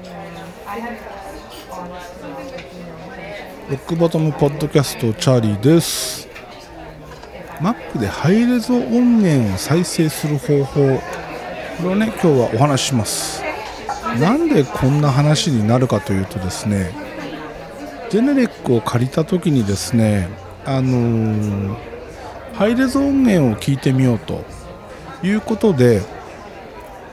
[0.00, 0.06] ロ
[3.76, 6.26] ックボトムポッドキャストチャーリーです。
[7.58, 10.98] Mac でハイレゾ音源を再生する方法
[11.76, 13.42] これをね今日はお話しします。
[14.18, 16.92] なんでこんな話になるかというとですね
[18.08, 20.30] ジェネレックを借りた時にですね
[20.64, 21.76] あのー、
[22.54, 24.44] ハイレゾ音源を聞いてみようと
[25.22, 26.00] いうことで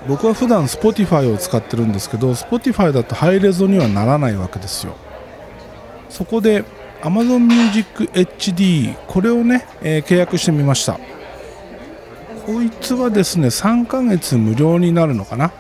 [0.07, 4.95] 僕は普段 Spotify を使ってるんですけど Spotify だとハイレゾにはならないわけですよ。
[6.09, 6.63] そこで
[7.01, 10.99] Amazon Music HD これをね、えー、契約してみました。
[12.45, 15.51] こいつはですね3ヶ月無料になるのかな。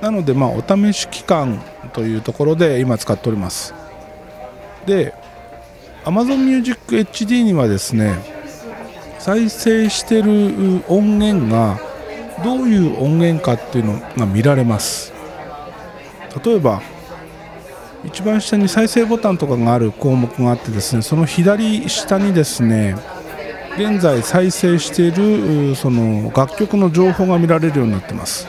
[0.00, 1.62] なのでまあお試し期間
[1.94, 3.74] というところで今使っております。
[4.84, 5.14] で
[6.04, 8.14] Amazon Music HD にはですね
[9.18, 11.80] 再生してる音源が
[12.44, 15.12] どういう音源かっていうのが見られます。
[16.44, 16.82] 例えば
[18.04, 22.94] 一番下に再生ボタンとかがある項目があってですねその左下にですね
[23.76, 28.46] 現在再生しているその楽曲の情報が見られるようになってます。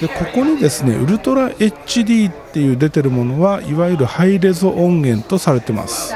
[0.00, 6.12] でここにですねウルトラ HD っていう出てるものはいわゆるハイレゾ音源とされてます、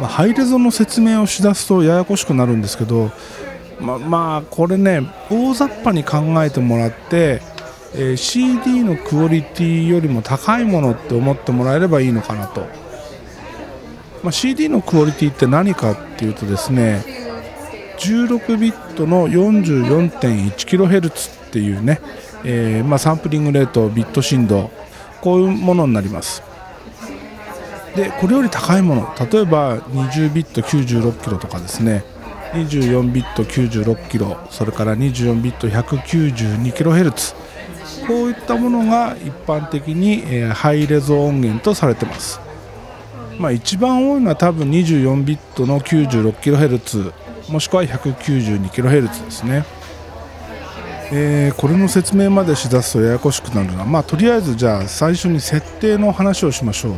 [0.00, 3.10] まあ、ハイレゾの説明をしだすとややこしくなるんですけど
[3.84, 7.40] ままあこれね大雑把に考えてもらって、
[7.94, 12.62] えー、CD のクオリティよりも高いものって思ってもらえればいいのかなと、
[14.22, 17.04] まあ、CD のクオリティって何かっていうとですね
[17.98, 22.00] 16ビットの 44.1kHz っていうね、
[22.44, 24.70] えー、まあ、サンプリングレートビット振動
[25.20, 26.42] こういうものになります。
[27.96, 32.04] でこれより高いもの例えば20ビット 96kg とかですね
[32.54, 37.34] 24ビット96キロそれから24ビット192キロヘルツ。
[38.06, 42.40] こういったものが一般的に、え、ハイレゾ音源とされてます、
[43.38, 47.12] まあ、一番多いのは多分24ビットの96キロヘルツ
[47.48, 49.64] もしくは192キロヘルツですね。
[51.12, 56.94] えー、これの説明までしだすとややこしくなるな、まあ、とりあえずじゃあ最初に設定の話をしましょう。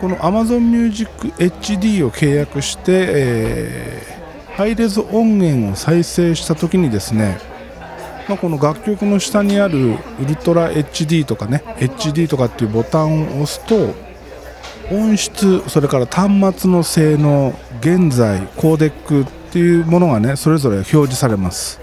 [0.00, 7.38] この Amazon Music HD を契約して、えー、ハイレゾ音源を再生した時にですね、
[8.28, 9.96] まあ、この楽曲の下にあるウ
[10.26, 13.94] ルトラ HD とかね HD とかっていうボタンを押すと
[14.94, 21.80] 音質それから端末の性能現在コーデックっていうものがねそれぞれ表示されます。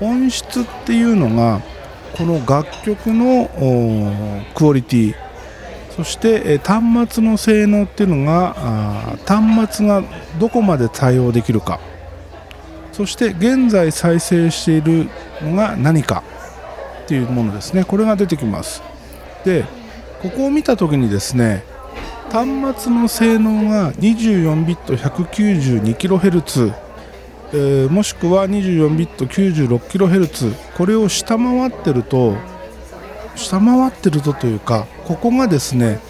[0.00, 1.60] 音質っていうのが
[2.16, 3.48] この楽曲の
[4.54, 5.14] クオリティ
[5.96, 10.02] そして端末の性能っていうのが端末が
[10.38, 11.80] どこまで対応できるか。
[12.92, 15.08] そして現在再生している
[15.42, 16.22] のが何か
[17.04, 17.84] っていうものですね。
[17.84, 18.82] これが出てきます。
[19.44, 19.64] で
[20.22, 21.64] ここを見た時にですね
[22.30, 22.48] 端
[22.84, 26.74] 末の性能が24ビット 192kHz、
[27.52, 32.36] えー、もしくは24ビット 96kHz これを下回ってると
[33.36, 36.00] 下回ってるとというかここがですね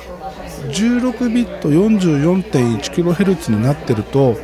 [0.69, 4.37] 16ビット 44.1kHz になってると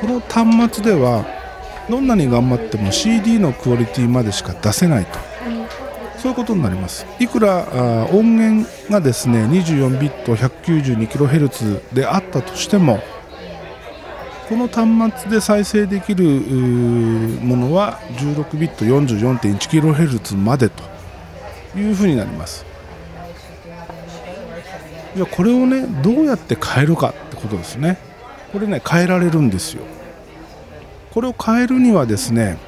[0.00, 1.24] この端末では
[1.88, 5.18] どんなに頑張っても CD のクオリティまでしか出せないと。
[6.18, 7.06] そういうことになります。
[7.18, 13.00] いくら音源がですね24ビット 192kHz であったとしても
[14.48, 20.89] この端末で再生できるものは16ビット 44.1kHz までと。
[21.76, 22.64] いうふうになります。
[25.14, 27.98] じゃあこれをねどうやって変えるかってことですね。
[28.52, 29.82] これね変えられるんですよ。
[31.12, 32.58] これを変えるにはですね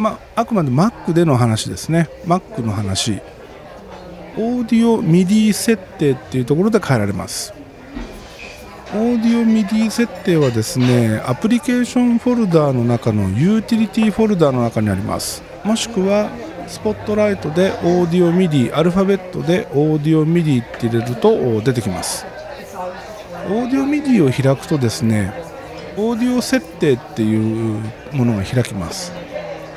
[0.00, 2.08] まあ、あくまで Mac での話ですね。
[2.24, 3.20] Mac の話。
[4.38, 7.52] オーディオ MIDI 設定っていうところで変えられます。
[8.94, 15.42] オーディオ MIDI 設定はですねアプリケーションフォルダーの中のユーティリティフォルダーの中にあります。
[15.64, 16.30] もしくは
[16.70, 22.24] Spotlight でオーディオ MIDI アルファベットでオーディオ MIDI って入れると出てきます。
[23.48, 25.34] オーディオ MIDI を開くとですね
[25.96, 27.82] オーディオ設定っていう
[28.12, 29.12] ものが開きます。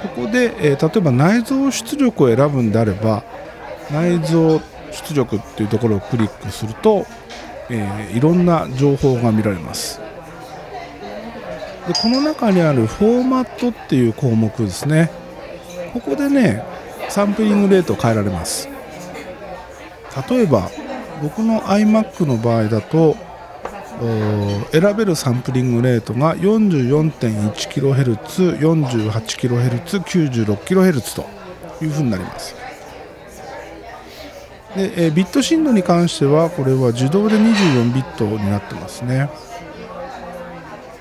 [0.04, 3.24] ここで、えー、例えば内蔵出力を選ぶんであれば
[3.92, 4.62] 内蔵
[4.92, 7.08] 出力っていうところをクリックすると、
[7.72, 10.00] えー、いろんな情報が見られます。
[11.88, 15.10] でこの中にあるフォーマットっていう項目ですね。
[15.94, 16.64] ここでね
[17.10, 18.70] サンプリングレートを変えられます。
[20.30, 20.70] 例えば
[21.22, 23.16] 僕の iMac の場合だと
[24.72, 31.26] 選べるサンプリングレートが 44.1kHz、48kHz、96kHz と
[31.84, 32.56] いうふうになります。
[34.76, 39.30] で、えビット振動に関してはこれは自動で24ビットになってますね。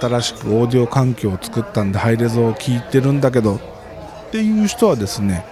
[0.00, 3.60] 新しくオーディオ環境を作ったんでハイレゾを聞いてるんだけどっ
[4.30, 5.44] ていう人はですね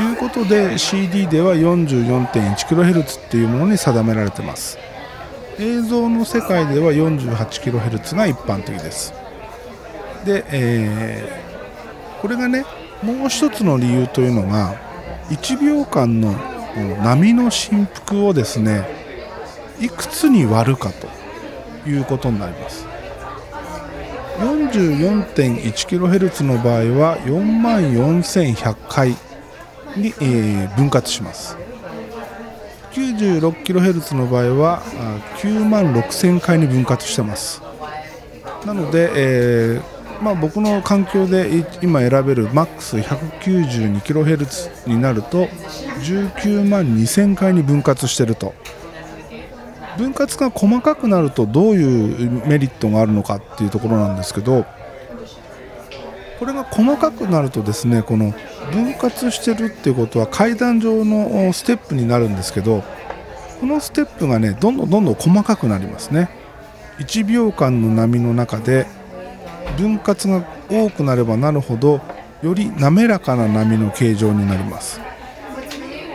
[0.00, 4.78] いうことで CD では 44.1kHz っていうものに定められてます。
[5.58, 9.12] 映像の世界では 48kHz が一般的です。
[10.24, 12.64] で、えー、これがね
[13.02, 14.74] もう一つの理由というのが
[15.30, 16.57] 1秒間の
[17.02, 18.86] 波の振幅をですね
[19.80, 21.08] いくつに割るかと
[21.88, 22.86] いうことになります。
[24.38, 29.16] 44.1kHz の場合は4万4100回
[29.96, 31.56] に、え、分割します。
[32.92, 34.82] 96kHz の場合は
[35.38, 37.62] 9万6000回に分割してます。
[38.64, 45.46] なので、えーまあ、僕の環境で今選べる MAX192kHz になると
[46.02, 48.52] 19万2000回に分割してると。
[49.96, 54.64] 分割が細かくなるとどういうメリットがあるのかっていうところなんですけど
[56.38, 58.32] これが細かくなるとですねこの
[58.70, 62.84] 分割してるっていうことは階段状のステップになるんですけど
[63.60, 66.28] このステップがねどんどんどんどん細かくなりますね。
[67.00, 68.86] 1秒間の波の中で
[69.76, 72.00] 分割が多くなればなるほど
[72.42, 75.00] より滑らかな波の形状になります。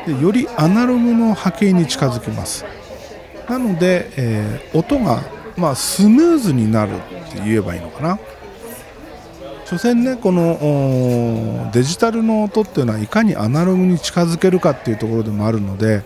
[0.05, 2.65] でよりアナログの波形に近づきます。
[3.49, 5.21] なので、えー、音が、
[5.57, 6.97] まあ、スムーズになるっ
[7.31, 8.19] て言えばいいのかな。
[9.65, 16.03] 所詮ねこのデジタルの音っていうのはいかにアナログに近づけるかっていうところでもあるので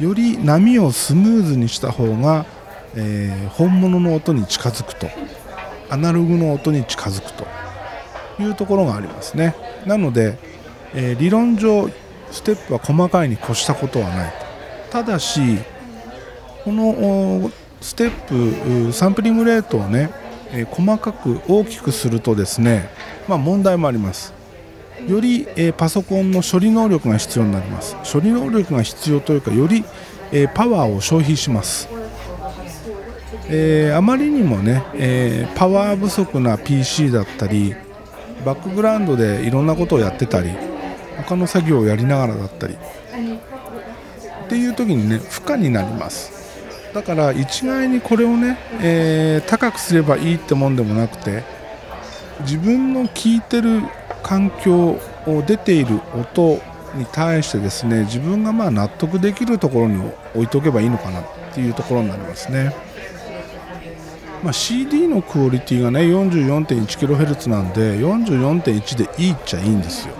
[0.00, 2.46] より波をスムーズにした方が、
[2.96, 5.08] えー、本物の音に近づくと。
[5.92, 7.46] アナログの音に近づくと
[8.42, 9.54] いうところがありますね。
[9.86, 10.38] なので、
[10.94, 11.88] えー、理論上
[12.30, 14.32] ステップは細かいに越したことはない
[14.90, 15.58] ただし
[16.64, 17.50] この
[17.82, 20.10] ステップサンプリングレートをね
[20.52, 22.88] え細かく大きくするとですね、
[23.26, 24.34] まあ、問題もあります。
[25.08, 27.96] より、えパソコンの処理能力が必要になります。
[28.10, 29.84] 処理能力が必要というかより、
[30.30, 31.88] えパワーを消費します、
[33.54, 37.74] えー、あまりにもね、えー、パワー不足な PC だったり
[38.46, 40.50] バックグラウンドでいろんなことをやってたり
[41.18, 46.32] 他の作業をやりながらだったりっていう時にね負荷になります
[46.94, 51.44] だから一概にこれをね、えー、高くすればいいってもんでもなくて
[52.40, 53.82] 自分の聞いてる
[54.22, 56.58] 環境を出ている音
[56.94, 60.02] に対してですね自分がまあ納得できるところに
[60.34, 62.74] 置いとけばいいのかなっていうところになりますね。
[64.42, 70.14] まあ、CD のクオリティがね 44.1kHz なんで44.1でいいっちゃいいんですよ。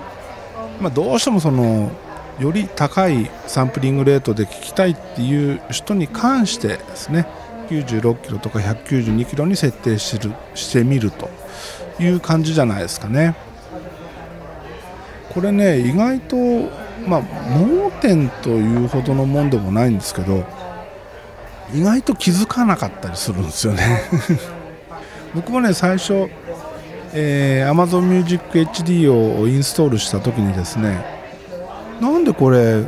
[0.81, 1.91] まあ、どうしてもその
[2.39, 7.27] より高いサンプリングレートで聞きたいっていう人に関してですね
[7.69, 11.29] 96キロとか192キロに設定してるしてみると
[12.01, 13.35] いう感じじゃないですかね。
[15.31, 16.37] これね意外と
[17.07, 20.45] まあ盲点というほどのもんでもないんですけど
[21.75, 24.03] 意外と気づかなかったりするんですよね。
[25.35, 26.29] 僕もね最初、
[27.15, 31.05] えー、Amazon Music HD をインストールした時にですね
[32.01, 32.83] なんでこれ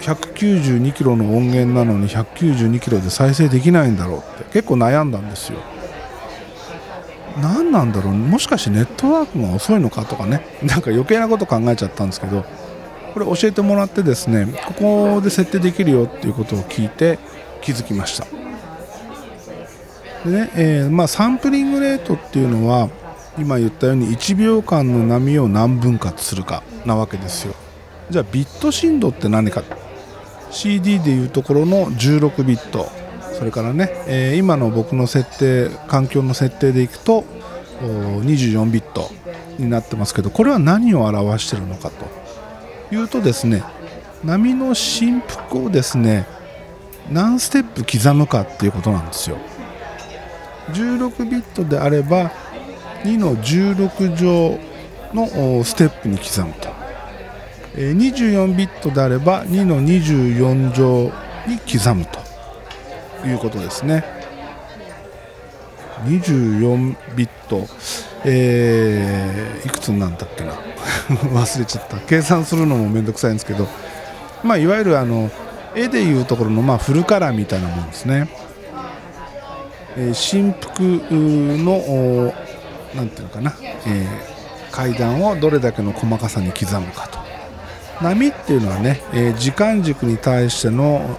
[0.00, 5.58] 192キロの音源なのに192キロで再生できないんだろうって結構悩んだんですよ。
[7.40, 8.14] 何なんだろう？
[8.14, 10.40] もしかしてネットワークが遅いのかとかね？
[10.62, 12.44] なんか余計なこと考えちゃったんですけど
[13.14, 17.18] これ教えてもらってですねここで設定できるよっていうことを聞いて
[17.62, 18.26] 気づきました。
[20.24, 22.90] でね、えー、まあ、サンプリングレートっていうのは
[23.38, 27.54] 今言ったように1秒間の波を何分割するかなわけですよ。
[28.10, 29.62] じゃあビット振動って何か。
[30.50, 32.90] CD でいうところの16ビット。
[33.38, 37.24] それからね、えー、今の僕の設定環境の設定でいくと
[37.80, 39.10] 24ビット
[39.58, 42.06] になってますけどこれは何を表してるのかと。
[42.90, 43.62] いうとですね
[44.24, 46.26] 波の振幅をですね
[47.10, 49.38] 何ステップ刻むかっていうことなんですよ。
[50.72, 52.30] 16ビットであれば
[53.04, 54.58] 2の16乗
[55.14, 56.68] のステップに刻むと。
[57.74, 61.12] 24ビットであれば2の24乗
[61.46, 64.04] に刻むということですね。
[66.04, 67.66] 24ビット、
[68.24, 70.52] えー、いくつなんだっけな。
[71.32, 71.96] 忘れちゃった。
[71.98, 73.68] 計算するのもめんどくさいんですけど、
[74.42, 75.30] まあ、いわゆるあの
[75.78, 78.28] 絵でいうところのまあフルカラーみたいなものですね、
[79.96, 82.34] えー、振幅の
[82.94, 83.54] なんていうのかな、
[83.86, 87.18] えー、階段をどれだけの細かさに刻むかと。
[88.02, 91.18] 波っていうのはね、えー、時間軸に対しての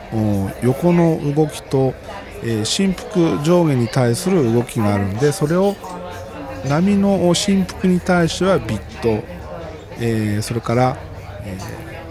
[0.63, 1.93] 横の動きと、
[2.41, 5.75] えー、振幅上下に対する動きがあるんでそれを
[6.69, 9.25] 波の振幅に対してはビット、
[9.99, 10.97] えー、それから、
[11.45, 11.57] え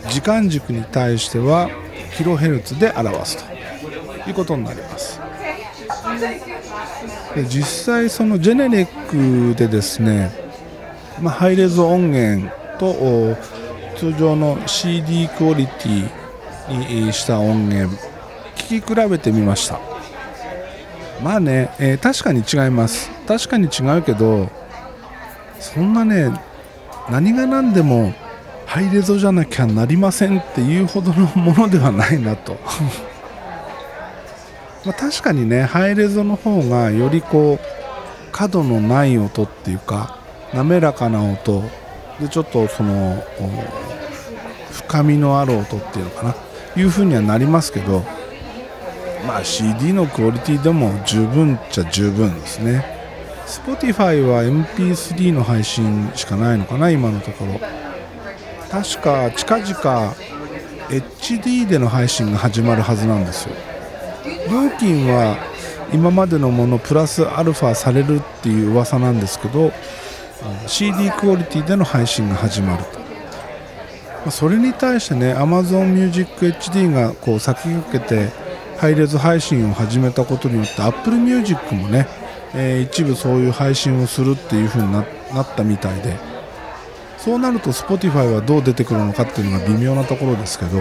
[0.08, 1.68] 時間軸に対しては
[2.18, 3.44] キロヘルツで表すと。
[4.28, 5.20] いうことになります。
[7.36, 10.32] で実際そのジェネレックでですね、
[11.20, 13.36] まあ、ハイレゾ音源と
[13.96, 17.96] 通常の CD クオリティにした音源
[18.56, 19.78] 聞き比べてみました。
[21.22, 23.10] まあね、えー、確かに違います。
[23.28, 24.50] 確かに違うけど
[25.60, 26.32] そんなね
[27.08, 28.12] 何が何でも
[28.68, 32.58] ハイレゾじゃなきゃなりませんっていうほどのものではないなと。
[34.84, 37.66] ま確かにねハイレゾの方がよりこう
[38.30, 40.18] 角のない音っていうか
[40.52, 41.64] 滑らかな音
[42.20, 43.24] でちょっとその
[44.70, 46.34] 深みのある音っていうのかな
[46.76, 48.04] いう風にはなりますけど
[49.26, 52.84] まあ CD のクオリティでも十分っちゃ十分ですね。
[53.46, 57.87] Spotify は MP3 の配信しかないのかな今のところ。
[58.70, 60.14] 確か近々
[60.88, 63.54] HD での配信が始まるはずなんですよ。
[64.50, 65.36] 料金は
[65.92, 69.72] 今までのものプラスアルファされるっていう噂なんですけど
[70.66, 72.84] CD クオリティでの配信が始まる
[74.24, 74.30] と。
[74.30, 78.28] それに対してね AmazonMusicHD がこう先駆けて
[78.78, 82.06] ハイレゾ配信を始めたことによって AppleMusic もね、
[82.54, 85.06] えー、一部そういう配信をするっていう風になっ
[85.56, 86.27] たみたいで。
[87.18, 90.78] そうなると Spotify はどう出てくるのかっていうのが微妙なところですけど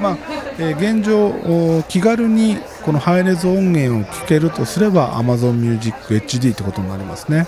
[0.00, 0.18] まあ、
[0.58, 7.46] えー、現状気軽にこのハイレゾ音源を聴けるとすれば AmazonMusicHD ってことになりますね。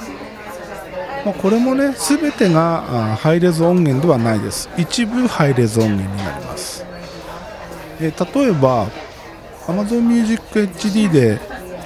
[1.24, 6.82] まあ、これもね全てがハイレゾ音源ではないです一部ハイレゾ音源になります、
[8.00, 8.88] えー、例えば
[9.66, 11.38] Amazon Music HD で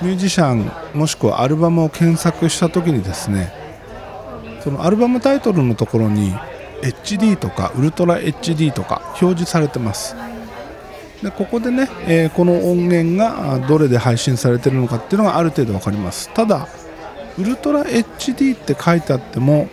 [0.02, 3.63] ミュージシャンもしくはアルバムを検索した時にですね
[4.64, 6.32] そのアルバムタイトルのところに
[6.80, 10.16] HD とかウルトラ HD とか表示されてます。
[11.22, 16.32] でここでね、えー、この音源がどれで配信されてるのかっていうのがある程度分かります。
[16.32, 16.66] ただ
[17.38, 19.68] ウルトラ HD って書いてあっても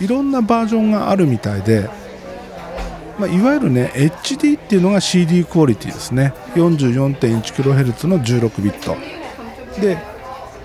[0.00, 1.90] いろんなバージョンがあるみたいで、
[3.18, 6.34] まあ、いわゆるね HD っていうのが CD クオリティですね。
[6.54, 8.96] 44.1kHz の16ビット。
[9.80, 9.98] で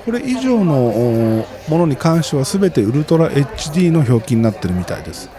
[0.05, 5.29] これ以上のものに関しては全てウルトラ HD の表記になってるみたいです。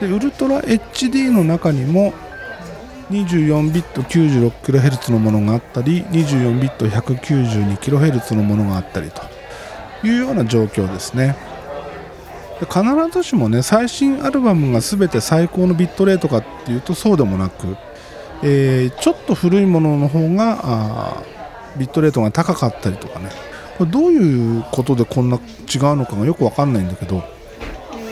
[0.00, 2.12] でウルトラ HD の中にも
[3.10, 9.22] 24ビット 96kHz のものがあったり24ビット 192kHz のものがあったりと
[10.06, 11.36] いうような状況ですね。
[12.60, 17.76] で必ずしもね最新アルバムが全て最高のビットレートかっていうとそうでもなく、
[18.42, 21.22] えー、ちょっと古いものの方が
[21.76, 23.30] ビットレートが高かったりとかね。
[23.78, 25.42] これどういうことでこんな違う
[25.96, 27.24] のかがよく分かんないんだけど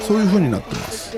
[0.07, 1.16] そういう風になってます。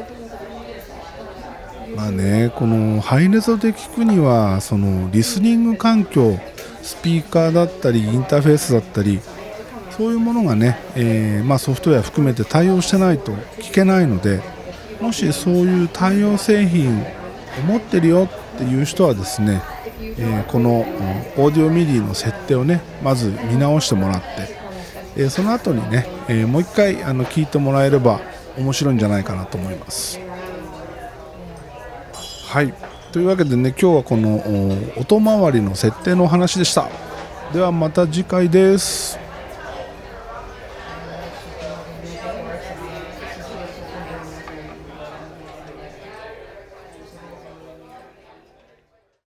[1.97, 6.39] まあねこのハイレゾで聞くにはそのリスニング環境
[6.83, 9.21] スピーカーだったりインターフェースだったり
[9.97, 14.43] そういうものがね、えー、まあ、ソフトウェア含めて対応してないと聞けないので
[15.01, 17.05] もしそういう対応製品を
[17.67, 19.63] 持ってるよっていう人はですね、
[20.01, 24.27] えー、このオーディオミディの設定をねまず見直してもらって、
[25.17, 28.21] えー、その後にね、えもう一回あの聞いてもらえれば
[28.57, 30.21] 面白いんじゃないかなと思います。
[32.47, 32.73] はい。
[33.11, 34.43] というわけでね今日はこの
[34.97, 36.89] 音回りの設定のお話でした。
[37.53, 39.24] ではまた次回です。